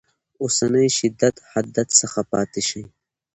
[0.43, 2.81] اوسني شدت حدت څخه پاتې شي.